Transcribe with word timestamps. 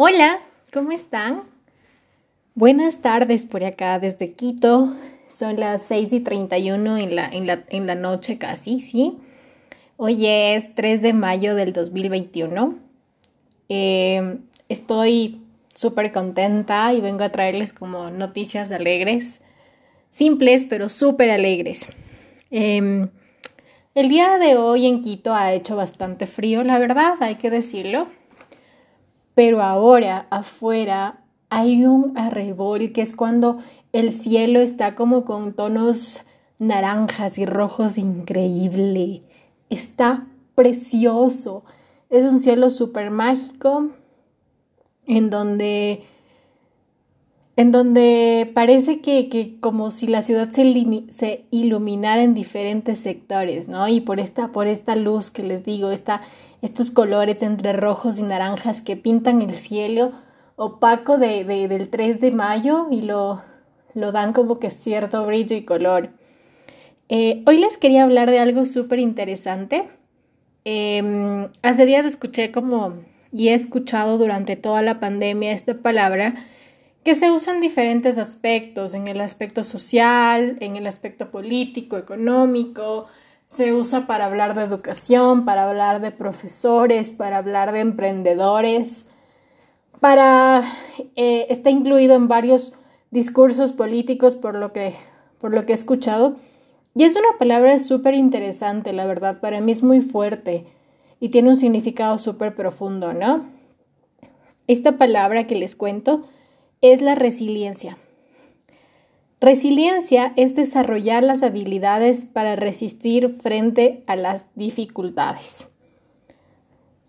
Hola, 0.00 0.38
¿cómo 0.72 0.92
están? 0.92 1.42
Buenas 2.54 2.98
tardes 2.98 3.44
por 3.44 3.64
acá 3.64 3.98
desde 3.98 4.32
Quito. 4.32 4.94
Son 5.28 5.58
las 5.58 5.82
6 5.82 6.12
y 6.12 6.20
31 6.20 6.98
en 6.98 7.16
la, 7.16 7.26
en 7.26 7.48
la, 7.48 7.64
en 7.68 7.88
la 7.88 7.96
noche 7.96 8.38
casi, 8.38 8.80
¿sí? 8.80 9.18
Hoy 9.96 10.24
es 10.24 10.72
3 10.76 11.02
de 11.02 11.14
mayo 11.14 11.56
del 11.56 11.72
2021. 11.72 12.78
Eh, 13.68 14.38
estoy 14.68 15.40
súper 15.74 16.12
contenta 16.12 16.94
y 16.94 17.00
vengo 17.00 17.24
a 17.24 17.32
traerles 17.32 17.72
como 17.72 18.08
noticias 18.10 18.70
alegres, 18.70 19.40
simples 20.12 20.64
pero 20.64 20.90
súper 20.90 21.28
alegres. 21.28 21.88
Eh, 22.52 23.08
el 23.96 24.08
día 24.08 24.38
de 24.38 24.56
hoy 24.56 24.86
en 24.86 25.02
Quito 25.02 25.34
ha 25.34 25.52
hecho 25.52 25.74
bastante 25.74 26.26
frío, 26.26 26.62
la 26.62 26.78
verdad, 26.78 27.16
hay 27.18 27.34
que 27.34 27.50
decirlo 27.50 28.06
pero 29.38 29.62
ahora 29.62 30.26
afuera 30.30 31.20
hay 31.48 31.86
un 31.86 32.18
arrebol 32.18 32.90
que 32.90 33.02
es 33.02 33.14
cuando 33.14 33.58
el 33.92 34.12
cielo 34.12 34.58
está 34.58 34.96
como 34.96 35.24
con 35.24 35.52
tonos 35.52 36.22
naranjas 36.58 37.38
y 37.38 37.46
rojos 37.46 37.98
increíble. 37.98 39.22
Está 39.70 40.26
precioso. 40.56 41.62
Es 42.10 42.24
un 42.24 42.40
cielo 42.40 42.68
súper 42.68 43.12
mágico 43.12 43.90
en 45.06 45.30
donde 45.30 46.02
en 47.58 47.72
donde 47.72 48.48
parece 48.54 49.00
que, 49.00 49.28
que, 49.28 49.58
como 49.58 49.90
si 49.90 50.06
la 50.06 50.22
ciudad 50.22 50.48
se, 50.50 51.44
iluminara 51.50 52.22
en 52.22 52.32
diferentes 52.32 53.00
sectores, 53.00 53.66
¿no? 53.66 53.88
Y 53.88 54.00
por 54.00 54.20
esta, 54.20 54.52
por 54.52 54.68
esta 54.68 54.94
luz 54.94 55.32
que 55.32 55.42
les 55.42 55.64
digo, 55.64 55.90
esta, 55.90 56.22
estos 56.62 56.92
colores 56.92 57.42
entre 57.42 57.72
rojos 57.72 58.20
y 58.20 58.22
naranjas 58.22 58.80
que 58.80 58.94
pintan 58.96 59.42
el 59.42 59.50
cielo 59.50 60.12
opaco 60.54 61.18
de, 61.18 61.42
del 61.66 61.88
3 61.88 62.20
de 62.20 62.30
mayo 62.30 62.86
y 62.92 63.02
lo, 63.02 63.42
lo 63.92 64.12
dan 64.12 64.32
como 64.32 64.60
que 64.60 64.70
cierto 64.70 65.26
brillo 65.26 65.56
y 65.56 65.62
color. 65.62 66.10
Eh, 67.08 67.42
hoy 67.44 67.58
les 67.58 67.76
quería 67.76 68.04
hablar 68.04 68.30
de 68.30 68.38
algo 68.38 68.66
súper 68.66 69.00
interesante. 69.00 69.88
Em, 70.64 71.48
hace 71.62 71.86
días 71.86 72.04
escuché 72.04 72.52
como, 72.52 72.94
y 73.32 73.48
he 73.48 73.54
escuchado 73.54 74.16
durante 74.16 74.54
toda 74.54 74.80
la 74.82 75.00
pandemia 75.00 75.50
esta 75.50 75.74
palabra, 75.74 76.36
que 77.08 77.14
se 77.14 77.30
usa 77.30 77.54
en 77.54 77.62
diferentes 77.62 78.18
aspectos, 78.18 78.92
en 78.92 79.08
el 79.08 79.22
aspecto 79.22 79.64
social, 79.64 80.58
en 80.60 80.76
el 80.76 80.86
aspecto 80.86 81.30
político, 81.30 81.96
económico, 81.96 83.06
se 83.46 83.72
usa 83.72 84.06
para 84.06 84.26
hablar 84.26 84.54
de 84.54 84.64
educación, 84.64 85.46
para 85.46 85.66
hablar 85.66 86.02
de 86.02 86.10
profesores, 86.10 87.12
para 87.12 87.38
hablar 87.38 87.72
de 87.72 87.80
emprendedores, 87.80 89.06
para 90.00 90.70
eh, 91.16 91.46
está 91.48 91.70
incluido 91.70 92.14
en 92.14 92.28
varios 92.28 92.74
discursos 93.10 93.72
políticos 93.72 94.36
por 94.36 94.54
lo 94.54 94.74
que 94.74 94.92
por 95.40 95.54
lo 95.54 95.64
que 95.64 95.72
he 95.72 95.76
escuchado 95.76 96.36
y 96.94 97.04
es 97.04 97.16
una 97.16 97.38
palabra 97.38 97.78
súper 97.78 98.12
interesante, 98.12 98.92
la 98.92 99.06
verdad, 99.06 99.40
para 99.40 99.62
mí 99.62 99.72
es 99.72 99.82
muy 99.82 100.02
fuerte 100.02 100.66
y 101.20 101.30
tiene 101.30 101.48
un 101.48 101.56
significado 101.56 102.18
súper 102.18 102.54
profundo, 102.54 103.14
¿no? 103.14 103.46
Esta 104.66 104.98
palabra 104.98 105.46
que 105.46 105.54
les 105.54 105.74
cuento 105.74 106.28
es 106.80 107.02
la 107.02 107.14
resiliencia. 107.14 107.98
Resiliencia 109.40 110.32
es 110.36 110.56
desarrollar 110.56 111.22
las 111.22 111.42
habilidades 111.44 112.26
para 112.26 112.56
resistir 112.56 113.38
frente 113.40 114.02
a 114.08 114.16
las 114.16 114.46
dificultades. 114.56 115.68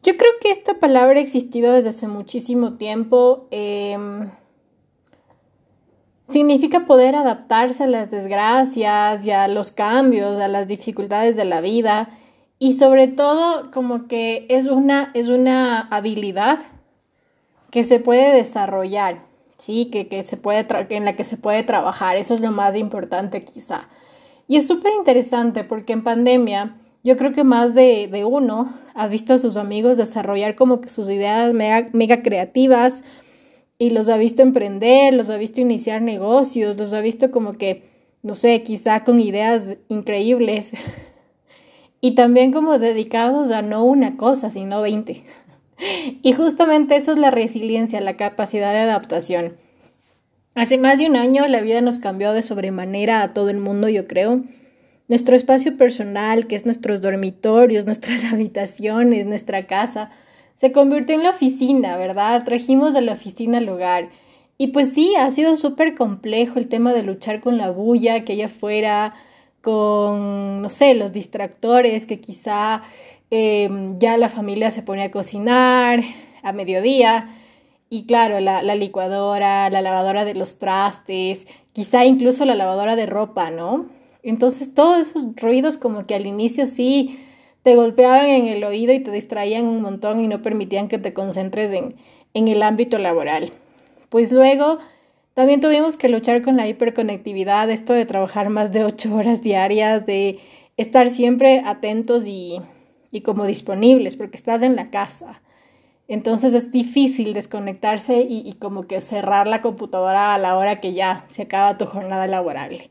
Yo 0.03 0.15
creo 0.15 0.31
que 0.39 0.51
esta 0.51 0.75
palabra 0.75 1.19
ha 1.19 1.23
existido 1.23 1.73
desde 1.73 1.89
hace 1.89 2.07
muchísimo 2.07 2.73
tiempo. 2.77 3.47
Em, 3.49 4.29
significa 6.25 6.85
poder 6.85 7.15
adaptarse 7.15 7.83
a 7.83 7.87
las 7.87 8.11
desgracias 8.11 9.25
y 9.25 9.31
a 9.31 9.47
los 9.47 9.71
cambios, 9.71 10.37
a 10.37 10.47
las 10.47 10.67
dificultades 10.67 11.35
de 11.35 11.45
la 11.45 11.61
vida. 11.61 12.09
Y 12.59 12.77
sobre 12.77 13.07
todo, 13.07 13.71
como 13.71 14.07
que 14.07 14.45
es 14.49 14.67
una, 14.67 15.11
es 15.15 15.29
una 15.29 15.79
habilidad 15.79 16.59
que 17.71 17.83
se 17.83 17.99
puede 17.99 18.33
desarrollar. 18.33 19.28
¿Sí? 19.59 19.89
Que, 19.91 20.07
que 20.07 20.23
se 20.23 20.37
puede 20.37 20.65
en 20.89 21.05
la 21.05 21.15
que 21.15 21.23
se 21.23 21.37
puede 21.37 21.61
trabajar. 21.61 22.17
Eso 22.17 22.33
es 22.33 22.41
lo 22.41 22.51
más 22.51 22.75
importante 22.75 23.41
quizá. 23.43 23.87
Y 24.47 24.57
es 24.57 24.65
súper 24.65 24.91
interesante 24.97 25.63
porque 25.63 25.93
en 25.93 26.03
pandemia 26.03 26.75
yo 27.03 27.15
creo 27.17 27.31
que 27.31 27.43
más 27.43 27.75
de, 27.75 28.09
uno 28.27 28.73
ha 28.93 29.07
visto 29.07 29.33
a 29.33 29.37
sus 29.37 29.55
amigos 29.55 29.97
desarrollar 29.97 30.55
como 30.55 30.81
que 30.81 30.89
sus 30.89 31.09
ideas 31.09 31.53
mega, 31.53 31.89
mega 31.93 32.21
creativas 32.23 33.03
y 33.77 33.91
los 33.91 34.09
ha 34.09 34.17
visto 34.17 34.41
emprender, 34.41 35.13
los 35.13 35.29
ha 35.29 35.37
visto 35.37 35.61
iniciar 35.61 36.01
negocios, 36.01 36.77
los 36.77 36.91
ha 36.93 36.99
visto 36.99 37.31
como 37.31 37.53
que, 37.53 37.83
no 38.23 38.33
sé, 38.33 38.61
quizá 38.63 39.03
con 39.03 39.19
ideas 39.19 39.77
increíbles. 39.87 40.71
Y 42.01 42.15
también 42.15 42.53
como 42.53 42.79
dedicados 42.79 43.51
a 43.51 43.61
no 43.61 43.83
una 43.83 44.15
cosa, 44.15 44.49
sino 44.49 44.81
veinte. 44.81 45.25
Y 46.21 46.33
justamente 46.33 46.95
eso 46.95 47.11
es 47.11 47.17
la 47.17 47.31
resiliencia, 47.31 48.01
la 48.01 48.17
capacidad 48.17 48.73
de 48.73 48.79
adaptación. 48.79 49.57
Hace 50.55 50.77
más 50.77 50.97
de 50.97 51.07
un 51.07 51.15
año 51.15 51.47
la 51.47 51.61
vida 51.61 51.79
nos 51.81 51.99
cambió 51.99 52.33
de 52.33 52.41
sobremanera 52.41 53.21
a 53.21 53.33
todo 53.33 53.49
el 53.49 53.57
mundo, 53.57 53.87
yo 53.87 54.07
creo. 54.07 54.41
Nuestro 55.07 55.35
espacio 55.35 55.77
personal, 55.77 56.47
que 56.47 56.55
es 56.55 56.65
nuestros 56.65 57.01
dormitorios, 57.01 57.85
nuestras 57.85 58.23
habitaciones, 58.31 59.25
nuestra 59.25 59.67
casa, 59.67 60.11
se 60.55 60.71
convirtió 60.71 61.15
en 61.15 61.23
la 61.23 61.29
oficina, 61.29 61.97
¿verdad? 61.97 62.43
Trajimos 62.43 62.93
de 62.93 63.01
la 63.01 63.13
oficina 63.13 63.59
al 63.59 63.69
hogar. 63.69 64.09
Y 64.57 64.67
pues 64.67 64.89
sí, 64.89 65.13
ha 65.17 65.31
sido 65.31 65.55
súper 65.55 65.95
complejo 65.95 66.59
el 66.59 66.67
tema 66.67 66.91
de 66.93 67.03
luchar 67.03 67.39
con 67.39 67.57
la 67.57 67.69
bulla 67.69 68.25
que 68.25 68.33
hay 68.33 68.41
afuera, 68.41 69.13
con, 69.61 70.61
no 70.61 70.67
sé, 70.67 70.93
los 70.95 71.13
distractores 71.13 72.05
que 72.05 72.19
quizá 72.19 72.83
Em, 73.31 73.99
ya 73.99 74.17
la 74.17 74.29
familia 74.29 74.71
se 74.71 74.81
pone 74.81 75.03
a 75.03 75.11
cocinar 75.11 76.01
a 76.41 76.51
mediodía 76.51 77.35
y 77.89 78.05
claro, 78.05 78.39
la, 78.39 78.61
la, 78.63 78.75
licuadora, 78.75 79.69
la 79.69 79.81
lavadora 79.81 80.25
de 80.25 80.35
los 80.35 80.57
trastes, 80.57 81.47
quizá 81.73 82.05
incluso 82.05 82.45
la 82.45 82.55
lavadora 82.55 82.95
de 82.95 83.05
ropa, 83.05 83.51
¿no? 83.51 83.87
Entonces 84.23 84.73
todos 84.73 84.99
esos 85.09 85.35
ruidos 85.35 85.77
como 85.77 86.05
que 86.05 86.15
al 86.15 86.25
inicio 86.25 86.67
sí 86.67 87.19
te 87.63 87.75
golpeaban 87.75 88.27
en 88.27 88.47
el 88.47 88.63
oído 88.63 88.93
y 88.93 88.99
te 88.99 89.11
distraían 89.11 89.65
un 89.65 89.81
montón 89.81 90.19
y 90.19 90.27
no 90.27 90.41
permitían 90.41 90.87
que 90.87 90.97
te 90.97 91.13
concentres 91.13 91.71
en, 91.71 91.95
en 92.33 92.47
el 92.47 92.63
ámbito 92.63 92.97
laboral. 92.97 93.51
Pues 94.09 94.31
luego 94.31 94.79
también 95.33 95.61
tuvimos 95.61 95.97
que 95.97 96.09
luchar 96.09 96.41
con 96.41 96.57
la 96.57 96.67
hiperconectividad, 96.67 97.69
esto 97.69 97.93
de 97.93 98.05
trabajar 98.05 98.49
más 98.49 98.71
de 98.71 98.83
ocho 98.83 99.15
horas 99.15 99.41
diarias, 99.41 100.05
de 100.05 100.39
estar 100.77 101.09
siempre 101.09 101.61
atentos 101.65 102.27
y 102.27 102.59
y 103.11 103.21
como 103.21 103.45
disponibles 103.45 104.15
porque 104.15 104.37
estás 104.37 104.63
en 104.63 104.75
la 104.75 104.89
casa. 104.89 105.41
Entonces 106.07 106.53
es 106.53 106.71
difícil 106.71 107.33
desconectarse 107.33 108.25
y, 108.27 108.53
como 108.53 108.87
que 108.87 108.99
cerrar 108.99 109.45
la 109.47 109.61
computadora 109.61 110.33
a 110.33 110.39
la 110.39 110.57
hora 110.57 110.81
que 110.81 110.93
ya 110.93 111.25
se 111.27 111.43
acaba 111.43 111.77
tu 111.77 111.85
jornada 111.85 112.25
laboral. 112.25 112.89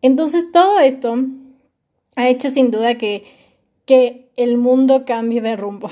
Entonces 0.00 0.50
todo 0.50 0.78
esto 0.78 1.18
ha 2.16 2.28
hecho 2.28 2.48
sin 2.48 2.70
duda 2.70 2.96
que, 2.96 3.24
que 3.84 4.30
el 4.36 4.56
mundo 4.56 5.04
cambie 5.04 5.42
de 5.42 5.56
rumbo. 5.56 5.90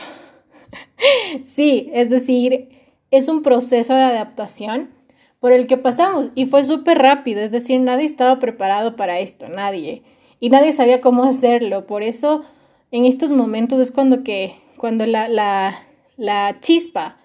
sí, 1.45 1.91
es 1.93 2.09
decir, 2.09 2.71
es 3.11 3.29
un 3.29 3.43
proceso 3.43 3.95
de 3.95 4.03
adaptación 4.03 4.91
por 5.41 5.53
el 5.53 5.67
que 5.67 5.77
pasamos 5.77 6.31
y 6.35 6.47
fue 6.47 6.65
súper 6.65 6.97
rápido, 6.99 7.43
es 7.43 7.53
decir, 7.53 7.81
nadie 7.81 8.07
estaba 8.07 8.39
preparado 8.39 8.97
para 8.97 9.21
esto, 9.21 9.49
nadie. 9.49 10.03
Y 10.41 10.49
nadie 10.49 10.73
sabía 10.73 11.03
cómo 11.03 11.25
hacerlo, 11.25 11.87
por 11.87 12.03
eso 12.03 12.45
en 12.91 13.05
estos 13.05 13.31
momentos 13.31 13.81
es 13.81 13.93
cuando 13.93 14.23
que, 14.23 14.57
cuando 14.77 15.07
la, 15.07 15.29
la, 15.29 15.87
la 16.17 16.59
chispa 16.61 17.19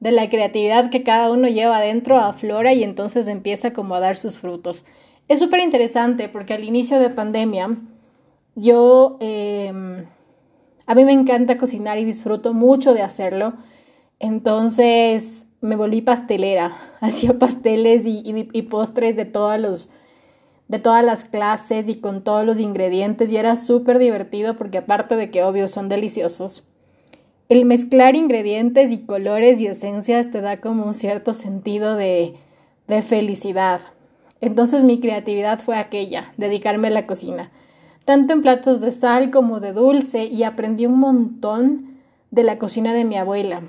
de 0.00 0.10
la 0.10 0.28
creatividad 0.28 0.90
que 0.90 1.02
cada 1.02 1.30
uno 1.30 1.48
lleva 1.48 1.76
adentro 1.76 2.18
aflora 2.18 2.72
y 2.72 2.82
entonces 2.82 3.28
empieza 3.28 3.72
como 3.72 3.94
a 3.94 4.00
dar 4.00 4.16
sus 4.16 4.38
frutos. 4.38 4.84
Es 5.28 5.38
súper 5.38 5.60
interesante 5.60 6.28
porque 6.28 6.54
al 6.54 6.64
inicio 6.64 6.98
de 6.98 7.10
pandemia 7.10 7.76
yo, 8.54 9.16
em, 9.20 10.06
a 10.86 10.94
mí 10.94 11.04
me 11.04 11.12
encanta 11.12 11.56
cocinar 11.56 11.98
y 11.98 12.04
disfruto 12.04 12.52
mucho 12.52 12.94
de 12.94 13.02
hacerlo. 13.02 13.54
Entonces 14.18 15.46
me 15.60 15.76
volví 15.76 16.02
pastelera, 16.02 16.76
hacía 17.00 17.38
pasteles 17.38 18.06
y, 18.06 18.22
y 18.52 18.62
postres 18.62 19.14
de 19.16 19.24
todos 19.24 19.58
los 19.58 19.90
de 20.72 20.78
todas 20.78 21.04
las 21.04 21.26
clases 21.26 21.86
y 21.90 21.96
con 21.96 22.24
todos 22.24 22.46
los 22.46 22.58
ingredientes 22.58 23.30
y 23.30 23.36
era 23.36 23.56
súper 23.56 23.98
divertido 23.98 24.56
porque 24.56 24.78
aparte 24.78 25.16
de 25.16 25.30
que 25.30 25.44
obvio 25.44 25.68
son 25.68 25.90
deliciosos, 25.90 26.66
el 27.50 27.66
mezclar 27.66 28.16
ingredientes 28.16 28.90
y 28.90 29.04
colores 29.04 29.60
y 29.60 29.66
esencias 29.66 30.30
te 30.30 30.40
da 30.40 30.62
como 30.62 30.86
un 30.86 30.94
cierto 30.94 31.34
sentido 31.34 31.94
de, 31.96 32.36
de 32.88 33.02
felicidad. 33.02 33.82
Entonces 34.40 34.82
mi 34.82 34.98
creatividad 34.98 35.58
fue 35.60 35.76
aquella, 35.76 36.32
dedicarme 36.38 36.88
a 36.88 36.92
la 36.92 37.06
cocina, 37.06 37.52
tanto 38.06 38.32
en 38.32 38.40
platos 38.40 38.80
de 38.80 38.92
sal 38.92 39.30
como 39.30 39.60
de 39.60 39.74
dulce 39.74 40.24
y 40.24 40.42
aprendí 40.42 40.86
un 40.86 40.98
montón 40.98 41.98
de 42.30 42.44
la 42.44 42.58
cocina 42.58 42.94
de 42.94 43.04
mi 43.04 43.18
abuela. 43.18 43.60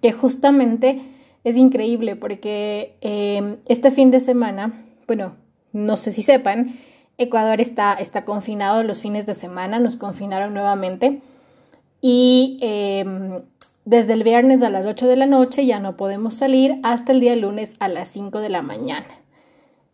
que 0.00 0.12
justamente 0.12 1.02
es 1.42 1.56
increíble 1.56 2.14
porque 2.14 2.96
em, 3.00 3.56
este 3.66 3.90
fin 3.90 4.12
de 4.12 4.20
semana, 4.20 4.84
bueno, 5.08 5.41
no 5.72 5.96
sé 5.96 6.12
si 6.12 6.22
sepan, 6.22 6.78
Ecuador 7.18 7.60
está, 7.60 7.94
está 7.94 8.24
confinado 8.24 8.82
los 8.82 9.02
fines 9.02 9.26
de 9.26 9.34
semana, 9.34 9.78
nos 9.78 9.96
confinaron 9.96 10.54
nuevamente 10.54 11.20
y 12.00 12.58
em, 12.60 13.42
desde 13.84 14.12
el 14.12 14.22
viernes 14.22 14.62
a 14.62 14.70
las 14.70 14.86
8 14.86 15.06
de 15.06 15.16
la 15.16 15.26
noche 15.26 15.66
ya 15.66 15.80
no 15.80 15.96
podemos 15.96 16.34
salir 16.34 16.78
hasta 16.82 17.12
el 17.12 17.20
día 17.20 17.36
lunes 17.36 17.76
a 17.80 17.88
las 17.88 18.08
5 18.08 18.40
de 18.40 18.48
la 18.48 18.62
mañana. 18.62 19.22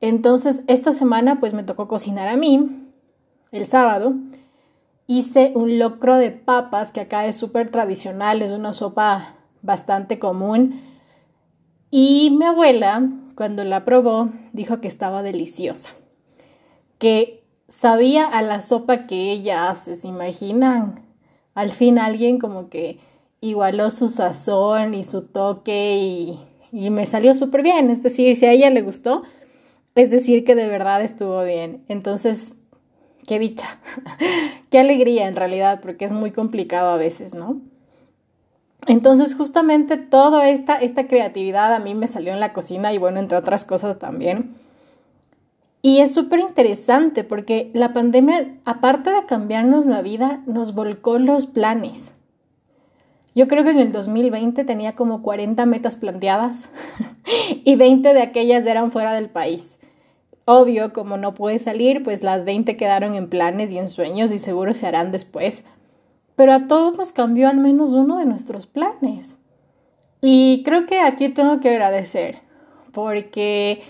Entonces, 0.00 0.62
esta 0.68 0.92
semana 0.92 1.40
pues 1.40 1.54
me 1.54 1.64
tocó 1.64 1.88
cocinar 1.88 2.28
a 2.28 2.36
mí, 2.36 2.88
el 3.52 3.66
sábado. 3.66 4.14
Hice 5.06 5.52
un 5.54 5.78
locro 5.78 6.16
de 6.16 6.30
papas, 6.30 6.92
que 6.92 7.00
acá 7.00 7.26
es 7.26 7.36
súper 7.36 7.70
tradicional, 7.70 8.42
es 8.42 8.50
una 8.50 8.72
sopa 8.72 9.34
bastante 9.62 10.18
común. 10.18 10.82
Y 11.90 12.36
mi 12.38 12.44
abuela, 12.44 13.08
cuando 13.38 13.62
la 13.62 13.84
probó, 13.84 14.30
dijo 14.52 14.80
que 14.80 14.88
estaba 14.88 15.22
deliciosa, 15.22 15.90
que 16.98 17.44
sabía 17.68 18.26
a 18.26 18.42
la 18.42 18.60
sopa 18.60 19.06
que 19.06 19.30
ella 19.30 19.70
hace, 19.70 19.94
¿se 19.94 20.08
imaginan? 20.08 21.04
Al 21.54 21.70
fin 21.70 22.00
alguien 22.00 22.40
como 22.40 22.68
que 22.68 22.98
igualó 23.40 23.90
su 23.90 24.08
sazón 24.08 24.92
y 24.94 25.04
su 25.04 25.28
toque 25.28 25.98
y, 25.98 26.40
y 26.72 26.90
me 26.90 27.06
salió 27.06 27.32
súper 27.32 27.62
bien, 27.62 27.90
es 27.90 28.02
decir, 28.02 28.34
si 28.34 28.44
a 28.44 28.50
ella 28.50 28.70
le 28.70 28.82
gustó, 28.82 29.22
es 29.94 30.10
decir 30.10 30.44
que 30.44 30.56
de 30.56 30.66
verdad 30.66 31.00
estuvo 31.00 31.44
bien. 31.44 31.84
Entonces, 31.86 32.54
qué 33.28 33.38
dicha, 33.38 33.78
qué 34.70 34.80
alegría 34.80 35.28
en 35.28 35.36
realidad, 35.36 35.78
porque 35.80 36.06
es 36.06 36.12
muy 36.12 36.32
complicado 36.32 36.90
a 36.90 36.96
veces, 36.96 37.34
¿no? 37.34 37.60
Entonces, 38.86 39.34
justamente 39.34 39.96
toda 39.96 40.48
esta, 40.48 40.76
esta 40.76 41.06
creatividad 41.06 41.74
a 41.74 41.78
mí 41.78 41.94
me 41.94 42.06
salió 42.06 42.32
en 42.32 42.40
la 42.40 42.52
cocina 42.52 42.92
y 42.92 42.98
bueno, 42.98 43.18
entre 43.18 43.36
otras 43.36 43.64
cosas 43.64 43.98
también. 43.98 44.54
Y 45.82 46.00
es 46.00 46.12
súper 46.12 46.40
interesante 46.40 47.24
porque 47.24 47.70
la 47.74 47.92
pandemia, 47.92 48.58
aparte 48.64 49.10
de 49.10 49.26
cambiarnos 49.26 49.86
la 49.86 50.02
vida, 50.02 50.42
nos 50.46 50.74
volcó 50.74 51.18
los 51.18 51.46
planes. 51.46 52.12
Yo 53.34 53.46
creo 53.46 53.62
que 53.62 53.70
en 53.70 53.78
el 53.78 53.92
2020 53.92 54.64
tenía 54.64 54.96
como 54.96 55.22
40 55.22 55.64
metas 55.66 55.96
planteadas 55.96 56.70
y 57.64 57.76
20 57.76 58.12
de 58.12 58.22
aquellas 58.22 58.66
eran 58.66 58.90
fuera 58.90 59.12
del 59.12 59.30
país. 59.30 59.78
Obvio, 60.44 60.92
como 60.92 61.18
no 61.18 61.34
pude 61.34 61.58
salir, 61.58 62.02
pues 62.02 62.22
las 62.22 62.44
20 62.44 62.76
quedaron 62.76 63.14
en 63.14 63.28
planes 63.28 63.70
y 63.70 63.78
en 63.78 63.86
sueños 63.86 64.32
y 64.32 64.38
seguro 64.38 64.74
se 64.74 64.86
harán 64.86 65.12
después. 65.12 65.64
Pero 66.38 66.52
a 66.52 66.68
todos 66.68 66.96
nos 66.96 67.10
cambió 67.10 67.48
al 67.48 67.56
menos 67.56 67.90
uno 67.90 68.18
de 68.18 68.24
nuestros 68.24 68.68
planes. 68.68 69.36
Y 70.20 70.62
creo 70.64 70.86
que 70.86 71.00
aquí 71.00 71.30
tengo 71.30 71.58
que 71.58 71.70
agradecer, 71.70 72.38
porque 72.92 73.82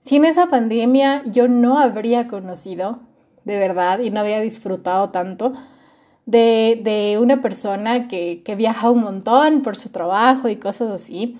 sin 0.00 0.24
esa 0.24 0.46
pandemia 0.46 1.24
yo 1.24 1.48
no 1.48 1.80
habría 1.80 2.28
conocido, 2.28 3.00
de 3.42 3.58
verdad, 3.58 3.98
y 3.98 4.10
no 4.10 4.20
había 4.20 4.40
disfrutado 4.40 5.10
tanto 5.10 5.54
de, 6.24 6.80
de 6.84 7.18
una 7.20 7.42
persona 7.42 8.06
que, 8.06 8.42
que 8.44 8.54
viaja 8.54 8.88
un 8.88 9.00
montón 9.00 9.62
por 9.62 9.74
su 9.74 9.88
trabajo 9.88 10.48
y 10.48 10.54
cosas 10.54 10.88
así. 10.88 11.36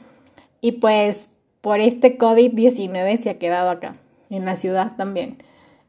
Y 0.60 0.72
pues 0.72 1.30
por 1.60 1.78
este 1.78 2.18
COVID-19 2.18 3.16
se 3.16 3.30
ha 3.30 3.38
quedado 3.38 3.70
acá 3.70 3.92
en 4.28 4.44
la 4.44 4.56
ciudad 4.56 4.96
también. 4.96 5.40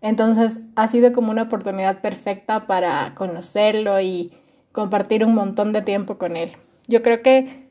Entonces 0.01 0.59
ha 0.75 0.87
sido 0.87 1.11
como 1.11 1.31
una 1.31 1.41
oportunidad 1.41 2.01
perfecta 2.01 2.67
para 2.67 3.15
conocerlo 3.15 3.99
y 3.99 4.31
compartir 4.73 5.23
un 5.23 5.33
montón 5.33 5.71
de 5.71 5.81
tiempo 5.81 6.17
con 6.17 6.35
él. 6.35 6.51
Yo 6.87 7.01
creo 7.01 7.21
que 7.21 7.69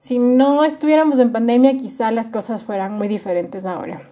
si 0.00 0.18
no 0.18 0.64
estuviéramos 0.64 1.18
en 1.18 1.32
pandemia, 1.32 1.78
quizá 1.78 2.10
las 2.10 2.28
cosas 2.28 2.62
fueran 2.62 2.92
muy 2.92 3.08
diferentes 3.08 3.64
ahora. 3.64 4.02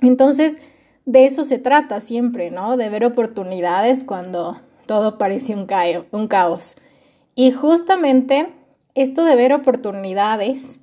Entonces, 0.00 0.58
de 1.06 1.26
eso 1.26 1.42
se 1.42 1.58
trata 1.58 2.00
siempre, 2.00 2.52
¿no? 2.52 2.76
De 2.76 2.88
ver 2.88 3.04
oportunidades 3.04 4.04
cuando 4.04 4.60
todo 4.86 5.18
parece 5.18 5.56
un, 5.56 5.66
un 6.12 6.28
caos. 6.28 6.76
Y 7.34 7.50
justamente 7.50 8.46
esto 8.94 9.24
de 9.24 9.34
ver 9.34 9.52
oportunidades 9.52 10.78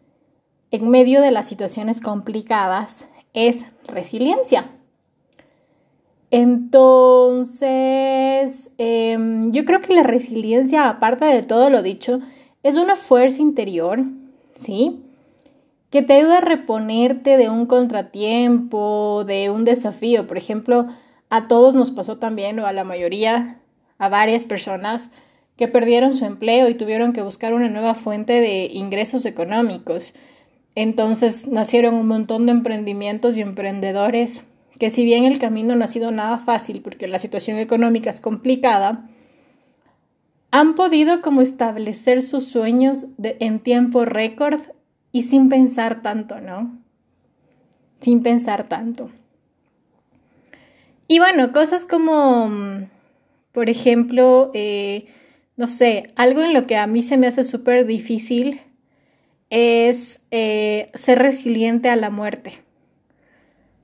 en 0.72 0.90
medio 0.90 1.22
de 1.22 1.32
las 1.32 1.48
situaciones 1.48 2.02
complicadas 2.02 3.08
es 3.34 3.66
resiliencia. 3.88 4.66
Entonces, 6.32 7.52
em, 8.78 9.52
yo 9.52 9.66
creo 9.66 9.82
que 9.82 9.94
la 9.94 10.04
resiliencia, 10.04 10.90
aparte 10.90 11.26
de 11.26 11.44
todo 11.44 11.70
lo 11.70 11.82
dicho, 11.82 12.20
es 12.64 12.78
una 12.78 12.96
fuerza 12.96 13.42
interior, 13.42 14.04
¿sí? 14.56 15.04
Que 15.90 16.02
te 16.02 16.14
ayuda 16.14 16.40
a 16.40 16.42
reponerte 16.42 17.38
de 17.38 17.50
un 17.50 17.66
contratiempo, 17.66 19.24
de 19.26 19.50
un 19.50 19.66
desafío. 19.66 20.28
Por 20.28 20.38
ejemplo, 20.38 20.88
a 21.30 21.48
todos 21.48 21.76
nos 21.76 21.92
pasó 21.92 22.18
también, 22.18 22.60
o 22.60 22.66
a 22.66 22.74
la 22.74 22.84
mayoría, 22.84 23.60
a 23.98 24.10
varias 24.10 24.46
personas, 24.46 25.12
que 25.58 25.68
perdieron 25.68 26.12
su 26.12 26.26
empleo 26.26 26.68
y 26.70 26.76
tuvieron 26.76 27.14
que 27.14 27.22
buscar 27.22 27.54
una 27.54 27.70
nueva 27.70 27.96
fuente 27.96 28.42
de 28.42 28.66
ingresos 28.74 29.26
económicos. 29.26 30.14
Entonces 30.76 31.48
nacieron 31.48 31.96
un 31.96 32.08
montón 32.08 32.46
de 32.46 32.52
emprendimientos 32.52 33.38
y 33.38 33.42
emprendedores 33.42 34.44
que 34.80 34.90
si 34.90 35.06
bien 35.06 35.26
el 35.26 35.40
camino 35.40 35.76
no 35.76 35.86
ha 35.86 35.88
sido 35.88 36.12
nada 36.12 36.38
fácil 36.38 36.82
porque 36.82 37.08
la 37.08 37.20
situación 37.20 37.58
económica 37.58 38.10
es 38.10 38.20
complicada, 38.20 39.08
han 40.52 40.76
podido 40.76 41.22
como 41.22 41.42
establecer 41.42 42.22
sus 42.22 42.46
sueños 42.46 43.08
en 43.22 43.60
tiempo 43.60 44.06
récord 44.06 44.62
y 45.12 45.24
sin 45.24 45.50
pensar 45.50 46.02
tanto, 46.02 46.42
¿no? 46.42 46.78
Sin 48.00 48.22
pensar 48.22 48.68
tanto. 48.68 49.10
Y 51.08 51.20
bueno, 51.20 51.52
cosas 51.52 51.86
como, 51.86 52.50
por 53.52 53.70
ejemplo, 53.70 54.52
eh, 54.54 55.08
no 55.56 55.68
sé, 55.68 56.08
algo 56.16 56.42
en 56.42 56.54
lo 56.54 56.68
que 56.68 56.78
a 56.78 56.88
mí 56.88 57.04
se 57.04 57.18
me 57.18 57.28
hace 57.28 57.44
súper 57.44 57.86
difícil 57.86 58.62
es 59.50 60.22
eh, 60.32 60.90
ser 60.96 61.20
resiliente 61.20 61.90
a 61.90 61.96
la 61.96 62.10
muerte. 62.10 62.65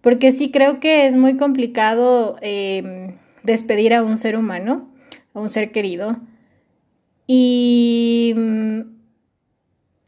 Porque 0.02 0.32
sí 0.32 0.52
creo 0.52 0.80
que 0.80 1.08
es 1.08 1.16
muy 1.16 1.38
complicado 1.38 2.38
em, 2.42 3.16
despedir 3.44 3.94
a 3.94 4.04
un 4.04 4.18
ser 4.18 4.36
humano, 4.36 4.90
a 5.34 5.40
un 5.40 5.50
ser 5.50 5.72
querido. 5.72 6.20
Y 7.28 8.34
mm, 8.36 8.82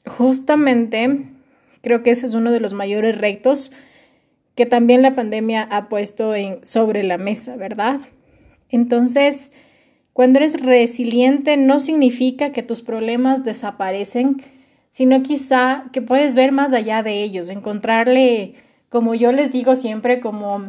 justamente 0.10 1.26
creo 1.82 2.02
que 2.04 2.12
ese 2.12 2.26
es 2.26 2.34
uno 2.34 2.52
de 2.52 2.60
los 2.60 2.74
mayores 2.74 3.18
retos 3.18 3.72
que 4.56 4.66
también 4.66 5.02
la 5.02 5.16
pandemia 5.16 5.64
ha 5.64 5.90
puesto 5.90 6.34
sobre 6.62 7.04
la 7.04 7.18
mesa, 7.18 7.56
¿verdad? 7.56 8.00
Entonces, 8.70 9.52
cuando 10.14 10.40
eres 10.40 10.62
resiliente 10.62 11.58
no 11.58 11.80
significa 11.80 12.52
que 12.52 12.64
tus 12.64 12.82
problemas 12.82 13.44
desaparecen, 13.44 14.44
sino 14.92 15.24
quizá 15.24 15.86
que 15.92 16.02
puedes 16.02 16.36
ver 16.36 16.52
más 16.52 16.72
allá 16.72 17.02
de 17.02 17.24
ellos, 17.24 17.50
encontrarle, 17.50 18.54
como 18.94 19.16
yo 19.16 19.32
les 19.32 19.52
digo 19.52 19.76
siempre, 19.76 20.20
como 20.20 20.66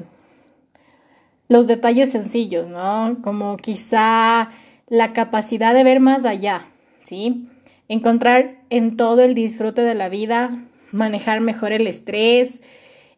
los 1.51 1.67
detalles 1.67 2.11
sencillos, 2.11 2.67
¿no? 2.67 3.19
Como 3.23 3.59
quizá 3.59 4.49
la 4.89 5.13
capacidad 5.13 5.75
de 5.75 5.85
ver 5.85 6.01
más 6.01 6.25
allá, 6.25 6.65
¿sí? 7.05 7.51
Encontrar 7.87 8.63
en 8.71 8.97
todo 8.97 9.21
el 9.21 9.35
disfrute 9.35 9.83
de 9.83 9.95
la 9.95 10.09
vida, 10.09 10.65
manejar 10.91 11.43
mejor 11.43 11.73
el 11.73 11.87
estrés, 11.87 12.63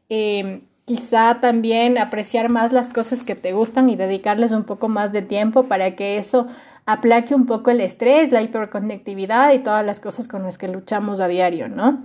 em, 0.09 0.63
quizá 0.87 1.41
también 1.41 1.99
apreciar 1.99 2.49
más 2.49 2.73
las 2.73 2.91
cosas 2.91 3.23
que 3.23 3.37
te 3.37 3.53
gustan 3.53 3.89
y 3.89 3.95
dedicarles 3.95 4.51
un 4.51 4.65
poco 4.65 4.89
más 4.89 5.13
de 5.13 5.23
tiempo 5.23 5.69
para 5.69 5.95
que 5.95 6.19
eso 6.19 6.49
aplaque 6.85 7.33
un 7.33 7.47
poco 7.47 7.71
el 7.71 7.81
estrés, 7.81 8.33
la 8.33 8.43
hiperconectividad 8.43 9.53
y 9.53 9.61
todas 9.61 9.87
las 9.87 10.01
cosas 10.01 10.27
con 10.27 10.43
las 10.43 10.59
que 10.59 10.67
luchamos 10.67 11.21
a 11.21 11.29
diario, 11.29 11.69
¿no? 11.69 12.03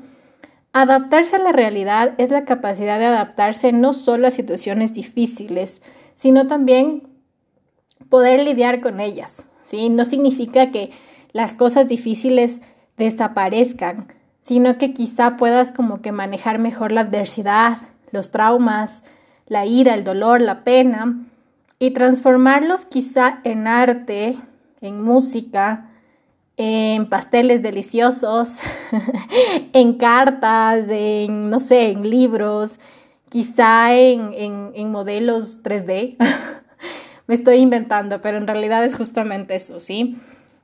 Adaptarse 0.73 1.35
a 1.35 1.39
la 1.39 1.51
realidad 1.51 2.13
es 2.17 2.29
la 2.29 2.45
capacidad 2.45 2.97
de 2.97 3.05
adaptarse 3.05 3.73
no 3.73 3.91
solo 3.91 4.27
a 4.27 4.31
situaciones 4.31 4.93
difíciles, 4.93 5.81
sino 6.15 6.47
también 6.47 7.09
poder 8.09 8.41
lidiar 8.41 8.79
con 8.79 9.01
ellas, 9.01 9.45
¿sí? 9.63 9.89
No 9.89 10.05
significa 10.05 10.71
que 10.71 10.91
las 11.33 11.53
cosas 11.53 11.89
difíciles 11.89 12.61
desaparezcan, 12.97 14.13
sino 14.41 14.77
que 14.77 14.93
quizá 14.93 15.35
puedas 15.35 15.71
como 15.71 16.01
que 16.01 16.13
manejar 16.13 16.57
mejor 16.57 16.93
la 16.93 17.01
adversidad, 17.01 17.77
los 18.11 18.31
traumas, 18.31 19.03
la 19.47 19.65
ira, 19.65 19.93
el 19.93 20.05
dolor, 20.05 20.39
la 20.39 20.63
pena, 20.63 21.25
y 21.79 21.91
transformarlos 21.91 22.85
quizá 22.85 23.39
en 23.43 23.67
arte, 23.67 24.37
en 24.79 25.01
música, 25.01 25.90
en 26.57 27.07
pasteles 27.07 27.61
deliciosos, 27.61 28.59
en 29.73 29.93
cartas, 29.93 30.89
en, 30.89 31.49
no 31.49 31.59
sé, 31.59 31.91
en 31.91 32.09
libros, 32.09 32.79
quizá 33.29 33.95
en, 33.95 34.33
en, 34.73 34.91
modelos 34.91 35.63
3D. 35.63 36.17
Me 37.27 37.35
estoy 37.35 37.57
inventando, 37.57 38.21
pero 38.21 38.37
en 38.37 38.47
realidad 38.47 38.83
es 38.83 38.95
justamente 38.95 39.55
eso, 39.55 39.79
¿sí? 39.79 40.17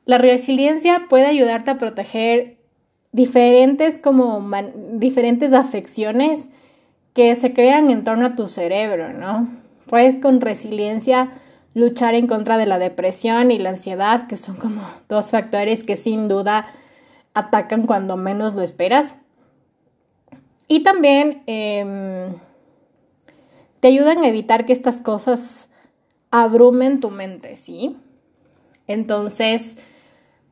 La 0.05 0.17
resiliencia 0.17 1.05
puede 1.09 1.25
ayudarte 1.25 1.71
a 1.71 1.77
proteger 1.77 2.57
diferentes 3.11 3.99
como 3.99 4.45
diferentes 4.93 5.53
afecciones 5.53 6.49
que 7.13 7.35
se 7.35 7.53
crean 7.53 7.89
en 7.89 8.03
torno 8.03 8.27
a 8.27 8.35
tu 8.35 8.47
cerebro, 8.47 9.13
¿no? 9.13 9.47
Puedes 9.87 10.19
con 10.19 10.41
resiliencia 10.41 11.31
luchar 11.77 12.15
en 12.15 12.25
contra 12.25 12.57
de 12.57 12.65
la 12.65 12.79
depresión 12.79 13.51
y 13.51 13.59
la 13.59 13.69
ansiedad, 13.69 14.25
que 14.25 14.35
son 14.35 14.55
como 14.55 14.81
dos 15.07 15.29
factores 15.29 15.83
que 15.83 15.95
sin 15.95 16.27
duda 16.27 16.65
atacan 17.35 17.85
cuando 17.85 18.17
menos 18.17 18.55
lo 18.55 18.63
esperas. 18.63 19.13
Y 20.67 20.81
también 20.81 21.43
em, 21.45 22.33
te 23.79 23.89
ayudan 23.89 24.23
a 24.23 24.27
evitar 24.27 24.65
que 24.65 24.73
estas 24.73 25.01
cosas 25.01 25.69
abrumen 26.31 26.99
tu 26.99 27.11
mente, 27.11 27.55
¿sí? 27.57 27.95
Entonces, 28.87 29.77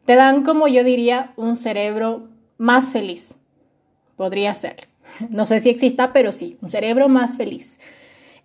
te 0.05 0.13
dan, 0.13 0.44
como 0.44 0.67
yo 0.67 0.84
diría, 0.84 1.34
un 1.38 1.55
cerebro 1.55 2.27
más 2.60 2.91
feliz. 2.91 3.36
Podría 4.15 4.53
ser. 4.53 4.88
No 5.32 5.46
sé 5.46 5.60
si 5.60 5.70
exista, 5.70 6.13
pero 6.13 6.32
sí, 6.32 6.58
un 6.62 6.70
cerebro 6.70 7.10
más 7.10 7.36
feliz. 7.38 7.79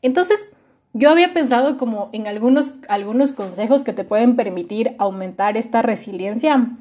Entonces, 0.00 0.48
yo 0.92 1.10
había 1.10 1.32
pensado 1.32 1.78
como 1.78 2.10
en 2.12 2.26
algunos, 2.26 2.74
algunos 2.88 3.32
consejos 3.32 3.84
que 3.84 3.92
te 3.92 4.04
pueden 4.04 4.36
permitir 4.36 4.94
aumentar 4.98 5.56
esta 5.56 5.82
resiliencia. 5.82 6.76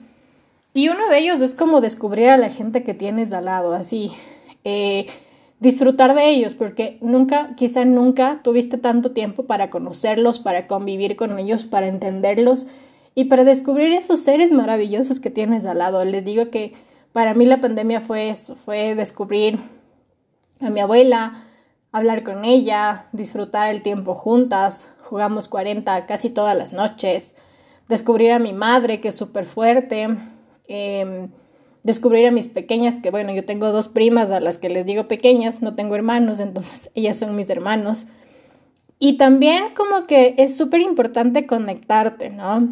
Y 0.73 0.89
uno 0.89 1.07
de 1.09 1.19
ellos 1.19 1.41
es 1.41 1.53
como 1.53 1.81
descubrir 1.81 2.29
a 2.29 2.37
la 2.37 2.49
gente 2.49 2.83
que 2.83 2.93
tienes 2.93 3.33
al 3.33 3.45
lado, 3.45 3.73
así. 3.73 4.11
Eh, 4.63 5.07
disfrutar 5.59 6.15
de 6.15 6.29
ellos, 6.29 6.55
porque 6.55 6.97
nunca, 7.01 7.55
quizá 7.55 7.85
nunca 7.85 8.41
tuviste 8.43 8.77
tanto 8.77 9.11
tiempo 9.11 9.43
para 9.43 9.69
conocerlos, 9.69 10.39
para 10.39 10.67
convivir 10.67 11.15
con 11.15 11.37
ellos, 11.37 11.65
para 11.65 11.87
entenderlos 11.87 12.67
y 13.13 13.25
para 13.25 13.43
descubrir 13.43 13.91
esos 13.91 14.21
seres 14.21 14.51
maravillosos 14.51 15.19
que 15.19 15.29
tienes 15.29 15.65
al 15.65 15.79
lado. 15.79 16.03
Les 16.05 16.23
digo 16.23 16.49
que 16.49 16.73
para 17.11 17.33
mí 17.33 17.45
la 17.45 17.61
pandemia 17.61 17.99
fue 17.99 18.29
eso, 18.29 18.55
fue 18.55 18.95
descubrir 18.95 19.59
a 20.61 20.69
mi 20.69 20.79
abuela, 20.79 21.45
hablar 21.91 22.23
con 22.23 22.45
ella, 22.45 23.07
disfrutar 23.11 23.69
el 23.69 23.81
tiempo 23.81 24.13
juntas, 24.15 24.89
jugamos 25.03 25.47
40 25.47 26.05
casi 26.05 26.29
todas 26.29 26.55
las 26.55 26.73
noches, 26.73 27.35
descubrir 27.87 28.31
a 28.31 28.39
mi 28.39 28.53
madre 28.53 29.01
que 29.01 29.07
es 29.07 29.15
súper 29.15 29.45
fuerte, 29.45 30.07
em, 30.67 31.29
descubrir 31.83 32.27
a 32.27 32.31
mis 32.31 32.47
pequeñas, 32.47 32.97
que 33.01 33.09
bueno, 33.09 33.33
yo 33.33 33.43
tengo 33.45 33.71
dos 33.71 33.87
primas 33.87 34.31
a 34.31 34.39
las 34.39 34.57
que 34.57 34.69
les 34.69 34.85
digo 34.85 35.07
pequeñas, 35.07 35.61
no 35.61 35.75
tengo 35.75 35.95
hermanos, 35.95 36.39
entonces 36.39 36.91
ellas 36.95 37.17
son 37.17 37.35
mis 37.35 37.49
hermanos. 37.49 38.07
Y 38.99 39.17
también 39.17 39.73
como 39.75 40.07
que 40.07 40.35
es 40.37 40.57
súper 40.57 40.81
importante 40.81 41.47
conectarte, 41.47 42.29
¿no? 42.29 42.67